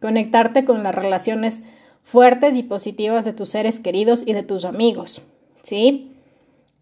Conectarte 0.00 0.64
con 0.64 0.82
las 0.84 0.94
relaciones 0.94 1.62
fuertes 2.02 2.56
y 2.56 2.62
positivas 2.62 3.24
de 3.24 3.32
tus 3.32 3.50
seres 3.50 3.80
queridos 3.80 4.22
y 4.24 4.32
de 4.32 4.44
tus 4.44 4.64
amigos, 4.64 5.22
¿sí? 5.62 6.11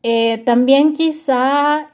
Eh, 0.03 0.39
también 0.39 0.93
quizá 0.93 1.91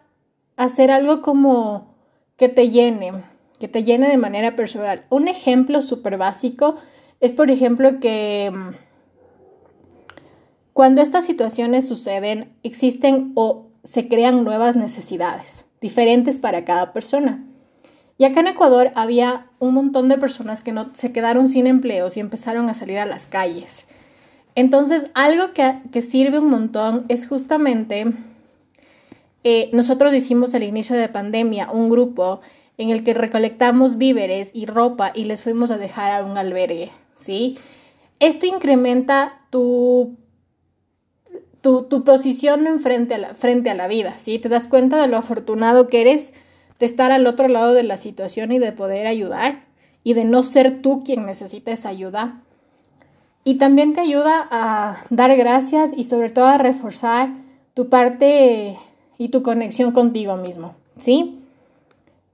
hacer 0.56 0.90
algo 0.90 1.22
como 1.22 1.94
que 2.36 2.48
te 2.48 2.70
llene, 2.70 3.12
que 3.58 3.68
te 3.68 3.84
llene 3.84 4.08
de 4.08 4.18
manera 4.18 4.56
personal. 4.56 5.04
Un 5.10 5.28
ejemplo 5.28 5.82
súper 5.82 6.18
básico 6.18 6.76
es, 7.20 7.32
por 7.32 7.50
ejemplo, 7.50 7.98
que 8.00 8.52
mm, 8.54 8.74
cuando 10.72 11.00
estas 11.00 11.24
situaciones 11.24 11.88
suceden, 11.88 12.52
existen 12.62 13.32
o 13.34 13.68
se 13.82 14.08
crean 14.08 14.44
nuevas 14.44 14.76
necesidades, 14.76 15.64
diferentes 15.80 16.38
para 16.38 16.64
cada 16.64 16.92
persona. 16.92 17.44
Y 18.18 18.24
acá 18.24 18.40
en 18.40 18.48
Ecuador 18.48 18.92
había 18.94 19.46
un 19.58 19.74
montón 19.74 20.08
de 20.08 20.18
personas 20.18 20.62
que 20.62 20.72
no, 20.72 20.90
se 20.94 21.12
quedaron 21.12 21.48
sin 21.48 21.66
empleos 21.66 22.16
y 22.16 22.20
empezaron 22.20 22.68
a 22.68 22.74
salir 22.74 22.98
a 22.98 23.06
las 23.06 23.26
calles. 23.26 23.86
Entonces, 24.56 25.04
algo 25.12 25.52
que, 25.52 26.00
sirve 26.00 26.38
un 26.38 26.48
montón 26.48 27.04
es 27.08 27.28
justamente, 27.28 28.06
eh, 29.44 29.68
nosotros 29.72 30.14
hicimos 30.14 30.54
al 30.54 30.62
inicio 30.62 30.96
de 30.96 31.10
pandemia 31.10 31.70
un 31.70 31.90
grupo 31.90 32.40
en 32.78 32.88
el 32.88 33.04
que 33.04 33.12
recolectamos 33.12 33.98
víveres 33.98 34.50
y 34.54 34.64
ropa 34.64 35.12
y 35.14 35.24
les 35.24 35.42
fuimos 35.42 35.70
a 35.70 35.76
dejar 35.76 36.10
a 36.10 36.24
un 36.24 36.38
albergue, 36.38 36.90
¿sí? 37.14 37.58
Esto 38.18 38.46
incrementa 38.46 39.42
tu, 39.50 40.16
tu, 41.60 42.02
posición 42.02 42.66
en 42.66 42.80
frente 42.80 43.14
a, 43.14 43.18
la, 43.18 43.34
frente 43.34 43.68
a 43.68 43.74
la 43.74 43.88
vida, 43.88 44.16
¿sí? 44.16 44.38
Te 44.38 44.48
das 44.48 44.68
cuenta 44.68 45.00
de 45.00 45.06
lo 45.06 45.18
afortunado 45.18 45.88
que 45.88 46.00
eres 46.00 46.32
de 46.78 46.86
estar 46.86 47.12
al 47.12 47.26
otro 47.26 47.48
lado 47.48 47.74
de 47.74 47.82
la 47.82 47.98
situación 47.98 48.52
y 48.52 48.58
de 48.58 48.72
poder 48.72 49.06
ayudar 49.06 49.66
y 50.02 50.14
de 50.14 50.24
no 50.24 50.42
ser 50.42 50.80
tú 50.80 51.02
quien 51.04 51.26
necesita 51.26 51.72
esa 51.72 51.90
ayuda 51.90 52.42
y 53.46 53.58
también 53.58 53.94
te 53.94 54.00
ayuda 54.00 54.48
a 54.50 55.04
dar 55.08 55.36
gracias 55.36 55.92
y 55.96 56.02
sobre 56.02 56.30
todo 56.30 56.46
a 56.46 56.58
reforzar 56.58 57.28
tu 57.74 57.88
parte 57.88 58.76
y 59.18 59.28
tu 59.28 59.44
conexión 59.44 59.92
contigo 59.92 60.36
mismo, 60.36 60.74
¿sí? 60.98 61.38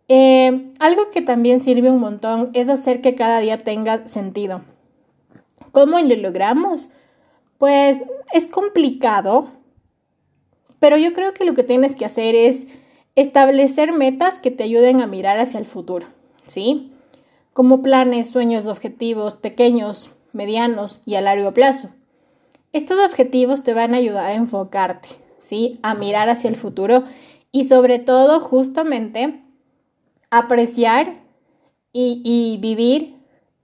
Eh, 0.08 0.72
algo 0.78 1.10
que 1.10 1.20
también 1.20 1.60
sirve 1.60 1.90
un 1.90 2.00
montón 2.00 2.48
es 2.54 2.70
hacer 2.70 3.02
que 3.02 3.14
cada 3.14 3.40
día 3.40 3.58
tenga 3.58 4.08
sentido. 4.08 4.62
¿Cómo 5.72 6.00
lo 6.00 6.16
logramos? 6.16 6.88
Pues 7.58 7.98
es 8.32 8.46
complicado, 8.46 9.48
pero 10.78 10.96
yo 10.96 11.12
creo 11.12 11.34
que 11.34 11.44
lo 11.44 11.52
que 11.52 11.62
tienes 11.62 11.94
que 11.94 12.06
hacer 12.06 12.34
es 12.34 12.66
establecer 13.16 13.92
metas 13.92 14.38
que 14.38 14.50
te 14.50 14.64
ayuden 14.64 15.02
a 15.02 15.06
mirar 15.06 15.38
hacia 15.38 15.60
el 15.60 15.66
futuro, 15.66 16.06
¿sí? 16.46 16.90
Como 17.52 17.82
planes, 17.82 18.30
sueños, 18.30 18.66
objetivos 18.66 19.34
pequeños, 19.34 20.14
medianos 20.32 21.00
y 21.04 21.14
a 21.16 21.20
largo 21.20 21.52
plazo. 21.52 21.90
Estos 22.72 22.98
objetivos 22.98 23.62
te 23.62 23.74
van 23.74 23.94
a 23.94 23.98
ayudar 23.98 24.32
a 24.32 24.34
enfocarte, 24.34 25.08
¿sí? 25.38 25.78
A 25.82 25.94
mirar 25.94 26.28
hacia 26.28 26.48
el 26.48 26.56
futuro 26.56 27.04
y 27.50 27.64
sobre 27.64 27.98
todo 27.98 28.40
justamente 28.40 29.42
apreciar 30.30 31.20
y, 31.92 32.58
vivir 32.62 33.16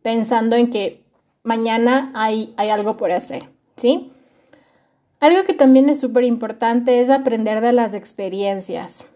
pensando 0.03 0.57
en 0.57 0.69
que 0.69 1.03
mañana 1.43 2.13
hay, 2.15 2.55
algo 2.59 2.99
por 2.99 3.11
hacer, 3.11 3.49
¿sí? 3.77 4.13
Algo 5.21 5.45
que 5.45 5.55
también 5.55 5.89
es 5.89 5.99
súper 5.99 6.25
importante 6.25 7.01
es 7.01 7.09
aprender 7.09 7.63
de 7.63 7.73
las 7.73 7.95
experiencias. 7.95 9.07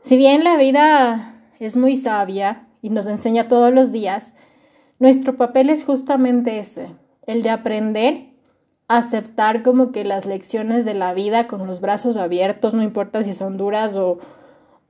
Si 0.00 0.16
bien 0.18 0.44
la 0.44 0.56
vida 0.56 1.42
es 1.58 1.76
muy 1.78 1.96
sabia 1.96 2.68
y 2.82 2.90
nos 2.90 3.06
enseña 3.06 3.48
todos 3.48 3.72
los 3.72 3.90
días, 3.90 4.34
nuestro 5.00 5.36
papel 5.36 5.70
es 5.70 5.82
justamente 5.82 6.58
ese, 6.58 6.90
el 7.26 7.42
de 7.42 7.50
aprender 7.50 8.30
aceptar 8.90 9.62
como 9.62 9.92
que 9.92 10.02
las 10.02 10.26
lecciones 10.26 10.84
de 10.84 10.94
la 10.94 11.14
vida 11.14 11.46
con 11.46 11.64
los 11.64 11.80
brazos 11.80 12.16
abiertos, 12.16 12.74
no 12.74 12.82
importa 12.82 13.22
si 13.22 13.34
son 13.34 13.56
duras 13.56 13.96
o, 13.96 14.18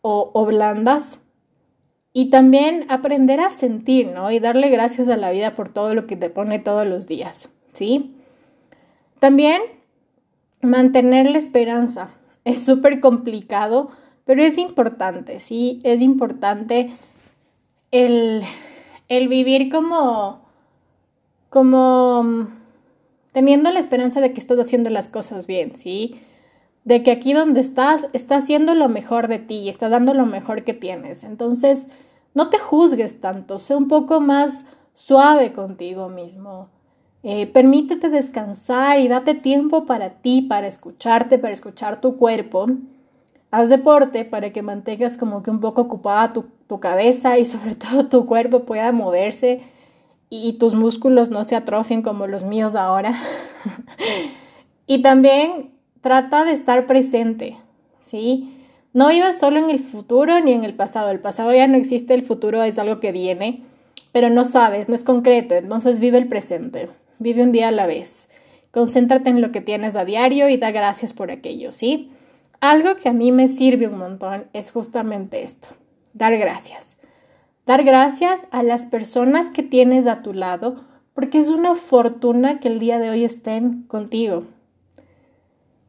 o, 0.00 0.46
blandas. 0.46 1.20
Y 2.14 2.30
también 2.30 2.86
aprender 2.88 3.40
a 3.40 3.50
sentir, 3.50 4.06
¿no? 4.06 4.30
Y 4.30 4.38
darle 4.38 4.70
gracias 4.70 5.10
a 5.10 5.18
la 5.18 5.30
vida 5.30 5.54
por 5.54 5.68
todo 5.68 5.94
lo 5.94 6.06
que 6.06 6.16
te 6.16 6.30
pone 6.30 6.58
todos 6.58 6.86
los 6.86 7.06
días, 7.06 7.50
¿sí? 7.74 8.16
También 9.18 9.60
mantener 10.62 11.28
la 11.28 11.36
esperanza. 11.36 12.08
Es 12.46 12.64
súper 12.64 13.00
complicado, 13.00 13.90
pero 14.24 14.42
es 14.42 14.56
importante, 14.56 15.40
¿sí? 15.40 15.82
Es 15.84 16.00
importante 16.00 16.90
el 17.90 18.44
el 19.10 19.26
vivir 19.28 19.70
como, 19.70 20.40
como 21.50 22.22
mm, 22.22 22.46
teniendo 23.32 23.70
la 23.72 23.80
esperanza 23.80 24.20
de 24.20 24.32
que 24.32 24.40
estás 24.40 24.58
haciendo 24.58 24.88
las 24.88 25.10
cosas 25.10 25.46
bien, 25.48 25.74
¿sí? 25.74 26.22
De 26.84 27.02
que 27.02 27.10
aquí 27.10 27.32
donde 27.32 27.60
estás, 27.60 28.06
estás 28.12 28.44
haciendo 28.44 28.74
lo 28.74 28.88
mejor 28.88 29.26
de 29.26 29.40
ti, 29.40 29.68
estás 29.68 29.90
dando 29.90 30.14
lo 30.14 30.26
mejor 30.26 30.62
que 30.62 30.74
tienes. 30.74 31.24
Entonces, 31.24 31.88
no 32.34 32.50
te 32.50 32.58
juzgues 32.58 33.20
tanto, 33.20 33.58
sé 33.58 33.74
un 33.74 33.88
poco 33.88 34.20
más 34.20 34.64
suave 34.94 35.52
contigo 35.52 36.08
mismo. 36.08 36.68
Eh, 37.24 37.48
permítete 37.48 38.10
descansar 38.10 39.00
y 39.00 39.08
date 39.08 39.34
tiempo 39.34 39.86
para 39.86 40.22
ti, 40.22 40.42
para 40.42 40.68
escucharte, 40.68 41.36
para 41.36 41.52
escuchar 41.52 42.00
tu 42.00 42.16
cuerpo. 42.16 42.66
Haz 43.50 43.68
deporte 43.68 44.24
para 44.24 44.52
que 44.52 44.62
mantengas 44.62 45.16
como 45.16 45.42
que 45.42 45.50
un 45.50 45.58
poco 45.58 45.82
ocupada 45.82 46.30
tu, 46.30 46.46
cabeza 46.78 47.38
y 47.38 47.44
sobre 47.44 47.74
todo 47.74 48.06
tu 48.06 48.26
cuerpo 48.26 48.64
pueda 48.64 48.92
moverse 48.92 49.62
y 50.28 50.52
tus 50.54 50.74
músculos 50.74 51.30
no 51.30 51.42
se 51.42 51.56
atrofien 51.56 52.02
como 52.02 52.28
los 52.28 52.44
míos 52.44 52.76
ahora. 52.76 53.14
y 54.86 55.02
también 55.02 55.70
trata 56.00 56.44
de 56.44 56.52
estar 56.52 56.86
presente, 56.86 57.56
¿sí? 58.00 58.56
No 58.92 59.08
vivas 59.08 59.38
solo 59.38 59.58
en 59.58 59.70
el 59.70 59.78
futuro 59.78 60.40
ni 60.40 60.52
en 60.52 60.64
el 60.64 60.74
pasado. 60.74 61.10
El 61.10 61.20
pasado 61.20 61.52
ya 61.52 61.66
no 61.66 61.76
existe, 61.76 62.14
el 62.14 62.24
futuro 62.24 62.62
es 62.62 62.78
algo 62.78 63.00
que 63.00 63.12
viene, 63.12 63.62
pero 64.12 64.30
no 64.30 64.44
sabes, 64.44 64.88
no 64.88 64.94
es 64.94 65.04
concreto. 65.04 65.54
Entonces 65.54 66.00
vive 66.00 66.18
el 66.18 66.28
presente, 66.28 66.88
vive 67.18 67.42
un 67.42 67.52
día 67.52 67.68
a 67.68 67.72
la 67.72 67.86
vez. 67.86 68.28
Concéntrate 68.72 69.30
en 69.30 69.40
lo 69.40 69.50
que 69.50 69.60
tienes 69.60 69.96
a 69.96 70.04
diario 70.04 70.48
y 70.48 70.56
da 70.56 70.70
gracias 70.70 71.12
por 71.12 71.30
aquello, 71.30 71.72
¿sí? 71.72 72.10
Algo 72.60 72.96
que 72.96 73.08
a 73.08 73.12
mí 73.12 73.32
me 73.32 73.48
sirve 73.48 73.88
un 73.88 73.98
montón 73.98 74.46
es 74.52 74.70
justamente 74.70 75.42
esto, 75.42 75.68
dar 76.12 76.36
gracias. 76.36 76.96
Dar 77.66 77.84
gracias 77.84 78.44
a 78.50 78.62
las 78.62 78.86
personas 78.86 79.48
que 79.48 79.62
tienes 79.62 80.06
a 80.06 80.22
tu 80.22 80.32
lado 80.32 80.84
porque 81.14 81.38
es 81.38 81.48
una 81.48 81.74
fortuna 81.74 82.60
que 82.60 82.68
el 82.68 82.78
día 82.78 82.98
de 82.98 83.10
hoy 83.10 83.24
estén 83.24 83.82
contigo. 83.82 84.44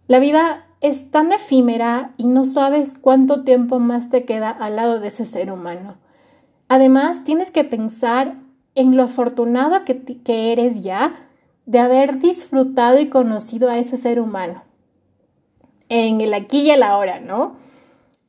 La 0.08 0.20
vida 0.20 0.66
es 0.82 1.12
tan 1.12 1.32
efímera 1.32 2.12
y 2.18 2.26
no 2.26 2.44
sabes 2.44 2.96
cuánto 3.00 3.44
tiempo 3.44 3.80
más 3.80 4.10
te 4.10 4.26
queda 4.26 4.50
al 4.50 4.76
lado 4.76 5.00
de 5.00 5.08
ese 5.08 5.26
ser 5.26 5.52
humano. 5.52 5.96
Además, 6.68 7.24
tienes 7.24 7.52
que 7.52 7.64
pensar 7.64 8.36
en 8.76 8.98
lo 8.98 9.04
afortunado 9.04 9.86
que, 9.86 10.04
eres 10.52 10.84
ya 10.84 11.16
de 11.66 11.80
haber 11.80 12.20
disfrutado 12.20 13.00
y 13.00 13.08
conocido 13.08 13.70
a 13.70 13.78
ese 13.78 13.96
ser 13.96 14.20
humano. 14.20 14.64
En 15.90 16.22
el 16.22 16.34
aquí 16.34 16.62
y 16.62 16.72
el 16.72 16.84
ahora, 16.84 17.20
¿no? 17.20 17.56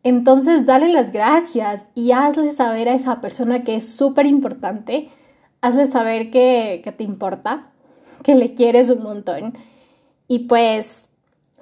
Entonces, 0.04 0.66
dale 0.66 0.88
las 0.88 1.12
gracias 1.12 1.86
y 1.94 2.12
hazle 2.12 2.52
saber 2.52 2.88
a 2.88 2.94
esa 2.94 3.20
persona 3.20 3.64
que 3.64 3.76
es 3.76 3.88
súper 3.88 4.26
importante, 4.26 5.10
hazle 5.60 5.86
saber 5.86 6.30
que, 6.30 6.80
que 6.82 6.92
te 6.92 7.04
importa, 7.04 7.70
que 8.22 8.34
le 8.34 8.54
quieres 8.54 8.90
un 8.90 9.02
montón. 9.02 9.56
Y 10.28 10.40
pues 10.40 11.08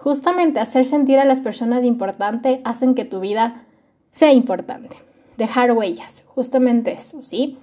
Justamente 0.01 0.61
hacer 0.61 0.87
sentir 0.87 1.19
a 1.19 1.27
las 1.27 1.43
personas 1.43 1.85
importante 1.85 2.63
hacen 2.65 2.95
que 2.95 3.05
tu 3.05 3.21
vida 3.21 3.67
sea 4.11 4.33
importante. 4.33 4.97
Dejar 5.37 5.73
huellas, 5.73 6.25
justamente 6.27 6.93
eso, 6.93 7.23
¿sí? 7.23 7.59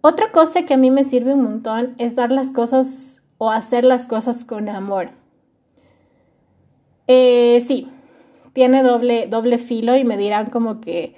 Otra 0.00 0.30
cosa 0.30 0.62
que 0.62 0.74
a 0.74 0.76
mí 0.76 0.92
me 0.92 1.02
sirve 1.02 1.34
un 1.34 1.42
montón 1.42 1.96
es 1.98 2.14
dar 2.14 2.30
las 2.30 2.50
cosas 2.50 3.20
o 3.38 3.50
hacer 3.50 3.82
las 3.82 4.06
cosas 4.06 4.44
con 4.44 4.68
amor. 4.68 5.10
Eh, 7.08 7.64
sí, 7.66 7.88
tiene 8.60 8.82
doble, 8.82 9.26
doble 9.26 9.56
filo 9.56 9.96
y 9.96 10.04
me 10.04 10.18
dirán 10.18 10.50
como 10.50 10.82
que, 10.82 11.14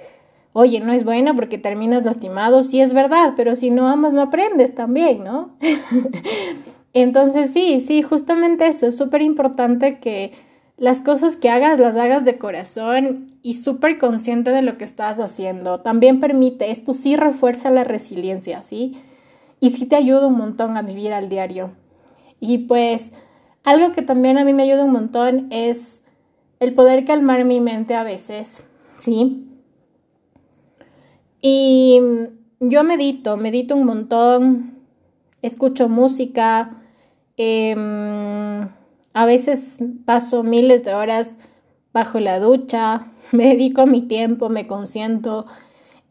oye, 0.53 0.79
no 0.79 0.93
es 0.93 1.03
bueno 1.03 1.35
porque 1.35 1.59
terminas 1.59 2.05
lastimado. 2.05 2.63
Sí 2.63 2.81
es 2.81 2.93
verdad, 2.93 3.33
pero 3.37 3.57
si 3.57 3.71
no 3.71 3.89
amas 3.89 4.15
no 4.15 4.23
aprendes 4.23 4.77
también, 4.77 5.25
¿no? 5.25 5.51
Entonces 6.93 7.51
sí, 7.53 7.81
sí, 7.81 8.01
justamente 8.01 8.69
eso, 8.69 8.87
es 8.87 8.97
súper 8.97 9.23
importante 9.23 9.99
que 9.99 10.31
las 10.77 11.01
cosas 11.01 11.37
que 11.37 11.51
hagas 11.51 11.81
las 11.81 11.97
hagas 11.97 12.25
de 12.25 12.39
corazón 12.39 13.33
y 13.43 13.55
súper 13.55 13.99
consciente 13.99 14.53
de 14.53 14.63
lo 14.63 14.79
que 14.79 14.85
estás 14.85 15.19
haciendo. 15.19 15.81
También 15.81 16.21
permite, 16.21 16.71
esto 16.71 16.95
sí 16.95 17.17
refuerza 17.17 17.73
la 17.73 17.83
resiliencia, 17.83 18.63
¿sí? 18.63 19.03
Y 19.59 19.71
sí 19.71 19.87
te 19.87 19.97
ayuda 19.97 20.29
un 20.29 20.39
montón 20.39 20.77
a 20.77 20.83
vivir 20.83 21.13
al 21.13 21.29
diario. 21.29 21.73
Y 22.39 22.59
pues 22.59 23.11
algo 23.65 23.91
que 23.91 24.03
también 24.03 24.39
a 24.39 24.45
mí 24.45 24.53
me 24.53 24.63
ayuda 24.63 24.85
un 24.85 24.93
montón 24.93 25.49
es 25.51 26.02
el 26.63 26.75
poder 26.75 27.05
calmar 27.05 27.45
mi 27.45 27.61
mente 27.61 27.95
a 27.95 28.03
veces, 28.03 28.65
¿sí? 28.97 29.47
Y 31.41 32.01
yo 32.61 32.85
medito, 32.85 33.37
medito 33.37 33.77
un 33.77 33.85
montón, 33.85 34.79
escucho 35.43 35.89
música, 35.89 36.83
Em, 37.37 38.69
a 39.15 39.27
veces 39.27 39.79
paso 40.05 40.43
miles 40.43 40.85
de 40.85 40.95
horas 40.95 41.37
bajo 41.93 42.21
la 42.21 42.39
ducha, 42.39 43.11
me 43.33 43.45
dedico 43.49 43.87
mi 43.87 44.03
tiempo, 44.03 44.49
me 44.49 44.67
consiento 44.67 45.47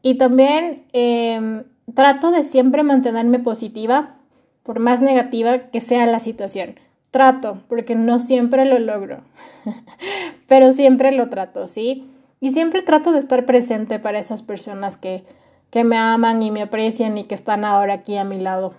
y 0.02 0.18
también 0.18 0.86
em, 0.94 1.64
trato 1.94 2.32
de 2.32 2.44
siempre 2.44 2.84
mantenerme 2.84 3.40
positiva, 3.40 4.18
por 4.64 4.80
más 4.80 5.02
negativa 5.02 5.70
que 5.72 5.82
sea 5.82 6.06
la 6.06 6.20
situación. 6.20 6.76
Trato, 7.12 7.62
porque 7.68 7.96
no 7.96 8.20
siempre 8.20 8.66
lo 8.66 8.80
logro, 8.80 9.22
pero 10.48 10.72
siempre 10.72 11.12
lo 11.12 11.30
trato, 11.30 11.68
¿sí? 11.68 12.10
Y 12.40 12.52
siempre 12.52 12.82
trato 12.82 13.12
de 13.12 13.20
estar 13.20 13.46
presente 13.46 14.00
para 14.00 14.20
esas 14.20 14.42
personas 14.42 14.98
que, 14.98 15.24
que 15.70 15.84
me 15.84 15.98
aman 15.98 16.42
y 16.42 16.52
me 16.52 16.62
aprecian 16.62 17.18
y 17.18 17.26
que 17.26 17.36
están 17.36 17.66
ahora 17.66 17.96
aquí 17.96 18.18
a 18.18 18.24
mi 18.24 18.40
lado. 18.40 18.74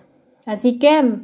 Así 0.45 0.79
que 0.79 1.21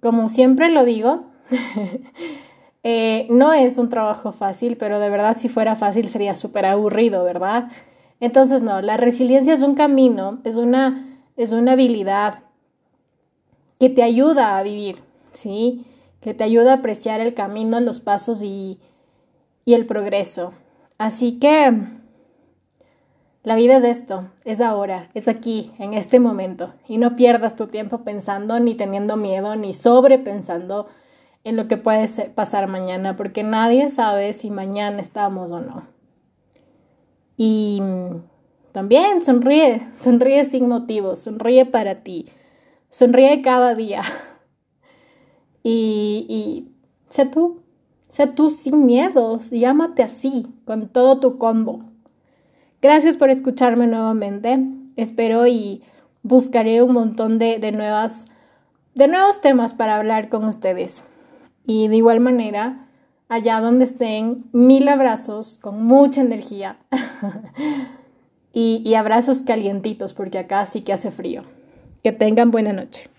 como 0.00 0.28
siempre 0.28 0.68
lo 0.68 0.84
digo, 0.84 1.24
eh, 2.82 3.26
no 3.30 3.52
es 3.52 3.78
un 3.78 3.88
trabajo 3.88 4.32
fácil, 4.32 4.76
pero 4.76 5.00
de 5.00 5.10
verdad 5.10 5.36
si 5.36 5.48
fuera 5.48 5.74
fácil 5.74 6.08
sería 6.08 6.34
súper 6.34 6.66
aburrido, 6.66 7.24
¿verdad? 7.24 7.70
Entonces, 8.20 8.62
no, 8.62 8.80
la 8.82 8.96
resiliencia 8.96 9.52
es 9.52 9.62
un 9.62 9.74
camino, 9.74 10.38
es 10.44 10.56
una, 10.56 11.18
es 11.36 11.52
una 11.52 11.72
habilidad 11.72 12.44
que 13.78 13.90
te 13.90 14.02
ayuda 14.02 14.56
a 14.58 14.62
vivir, 14.62 15.02
¿sí? 15.32 15.84
Que 16.26 16.34
te 16.34 16.42
ayuda 16.42 16.72
a 16.72 16.76
apreciar 16.78 17.20
el 17.20 17.34
camino, 17.34 17.78
los 17.78 18.00
pasos 18.00 18.42
y, 18.42 18.80
el 19.64 19.86
progreso. 19.86 20.54
Así 20.98 21.38
que 21.38 21.72
la 23.44 23.54
vida 23.54 23.76
es 23.76 23.84
esto, 23.84 24.32
es 24.44 24.60
ahora, 24.60 25.08
es 25.14 25.28
aquí, 25.28 25.70
en 25.78 25.94
este 25.94 26.18
momento. 26.18 26.74
Y 26.88 26.98
no 26.98 27.14
pierdas 27.14 27.54
tu 27.54 27.68
tiempo 27.68 27.98
pensando, 27.98 28.58
ni 28.58 28.74
teniendo 28.74 29.16
miedo, 29.16 29.54
ni 29.54 29.72
sobrepensando 29.72 30.88
en 31.44 31.54
lo 31.54 31.68
que 31.68 31.76
puede 31.76 32.08
pasar 32.30 32.66
mañana, 32.66 33.14
porque 33.14 33.44
nadie 33.44 33.88
sabe 33.90 34.32
si 34.32 34.50
mañana 34.50 35.00
estamos 35.00 35.52
o 35.52 35.60
no. 35.60 35.84
Y 37.36 37.80
también 38.72 39.24
sonríe, 39.24 39.88
sonríe 39.96 40.44
sin 40.46 40.66
motivo, 40.66 41.14
sonríe 41.14 41.66
para 41.66 42.02
ti, 42.02 42.26
sonríe 42.90 43.42
cada 43.42 43.76
día. 43.76 44.02
Y, 45.68 46.68
sé 47.08 47.26
tú, 47.26 47.60
sé 48.08 48.28
tú 48.28 48.50
sin 48.50 48.86
miedos, 48.86 49.50
llámate 49.50 50.04
así, 50.04 50.46
con 50.64 50.88
todo 50.88 51.18
tu 51.18 51.38
combo. 51.38 51.82
Gracias 52.80 53.16
por 53.16 53.30
escucharme 53.30 53.88
nuevamente. 53.88 54.60
Espero 54.94 55.48
y 55.48 55.82
buscaré 56.22 56.84
un 56.84 56.92
montón 56.92 57.40
de, 57.40 57.72
nuevas, 57.72 58.26
de 58.94 59.08
nuevos 59.08 59.40
temas 59.40 59.74
para 59.74 59.96
hablar 59.96 60.28
con 60.28 60.44
ustedes. 60.44 61.02
Y 61.66 61.88
de 61.88 61.96
igual 61.96 62.20
manera, 62.20 62.86
allá 63.28 63.60
donde 63.60 63.86
estén, 63.86 64.44
mil 64.52 64.86
abrazos 64.86 65.58
con 65.58 65.84
mucha 65.84 66.20
energía. 66.20 66.78
y 68.52 68.94
abrazos 68.94 69.42
calientitos, 69.42 70.14
porque 70.14 70.38
acá 70.38 70.64
sí 70.66 70.82
que 70.82 70.92
hace 70.92 71.10
frío. 71.10 71.42
Que 72.04 72.12
tengan 72.12 72.52
buena 72.52 72.72
noche. 72.72 73.10